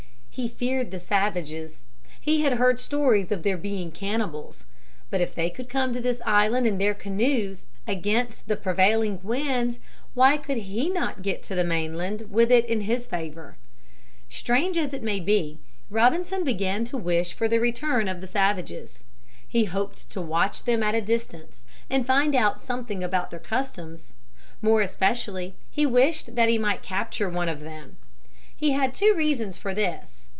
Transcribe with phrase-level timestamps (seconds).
[0.33, 1.85] He feared the savages.
[2.19, 4.63] He had heard stories of their being cannibals.
[5.11, 9.77] But if they could come to his island in their canoes against the prevailing wind,
[10.13, 13.57] why could he not get to the mainland with it in his favor?
[14.29, 15.59] Strange as it may be,
[15.91, 19.03] Robinson began to wish for the return of the savages.
[19.45, 24.13] He hoped to watch them at a distance and find out something about their customs.
[24.61, 27.97] More especially he wished that he might capture one of them.
[28.55, 30.19] He had two reasons for this.